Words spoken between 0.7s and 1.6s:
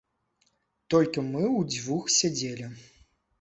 Толькі мы